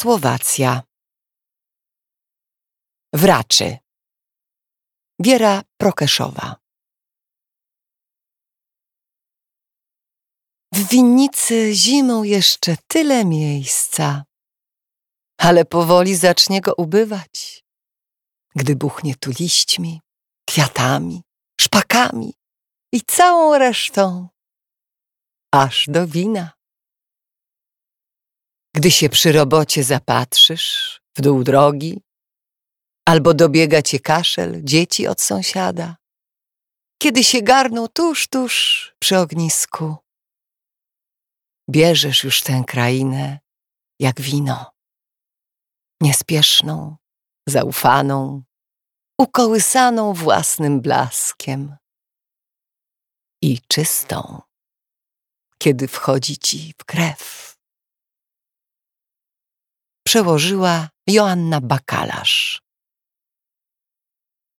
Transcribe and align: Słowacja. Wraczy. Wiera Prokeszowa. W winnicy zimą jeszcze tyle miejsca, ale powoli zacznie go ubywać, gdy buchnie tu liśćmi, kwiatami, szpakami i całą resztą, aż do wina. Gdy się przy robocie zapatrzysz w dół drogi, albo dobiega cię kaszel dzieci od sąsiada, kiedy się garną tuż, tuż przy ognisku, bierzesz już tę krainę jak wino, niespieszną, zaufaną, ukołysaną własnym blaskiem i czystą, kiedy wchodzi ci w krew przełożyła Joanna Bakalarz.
Słowacja. 0.00 0.82
Wraczy. 3.12 3.78
Wiera 5.18 5.62
Prokeszowa. 5.76 6.56
W 10.74 10.88
winnicy 10.88 11.74
zimą 11.74 12.22
jeszcze 12.22 12.76
tyle 12.86 13.24
miejsca, 13.24 14.24
ale 15.38 15.64
powoli 15.64 16.16
zacznie 16.16 16.60
go 16.60 16.74
ubywać, 16.74 17.64
gdy 18.54 18.76
buchnie 18.76 19.14
tu 19.16 19.30
liśćmi, 19.40 20.00
kwiatami, 20.48 21.22
szpakami 21.60 22.34
i 22.92 23.00
całą 23.00 23.58
resztą, 23.58 24.28
aż 25.52 25.86
do 25.88 26.06
wina. 26.06 26.59
Gdy 28.80 28.90
się 28.90 29.08
przy 29.08 29.32
robocie 29.32 29.84
zapatrzysz 29.84 31.00
w 31.16 31.20
dół 31.20 31.44
drogi, 31.44 32.02
albo 33.08 33.34
dobiega 33.34 33.82
cię 33.82 34.00
kaszel 34.00 34.60
dzieci 34.64 35.06
od 35.06 35.20
sąsiada, 35.20 35.96
kiedy 37.02 37.24
się 37.24 37.42
garną 37.42 37.88
tuż, 37.88 38.28
tuż 38.28 38.54
przy 38.98 39.18
ognisku, 39.18 39.96
bierzesz 41.70 42.24
już 42.24 42.42
tę 42.42 42.62
krainę 42.66 43.38
jak 43.98 44.20
wino, 44.20 44.70
niespieszną, 46.00 46.96
zaufaną, 47.48 48.42
ukołysaną 49.18 50.12
własnym 50.12 50.80
blaskiem 50.80 51.76
i 53.42 53.60
czystą, 53.68 54.40
kiedy 55.58 55.88
wchodzi 55.88 56.38
ci 56.38 56.74
w 56.78 56.84
krew 56.84 57.49
przełożyła 60.10 60.88
Joanna 61.06 61.60
Bakalarz. 61.60 62.62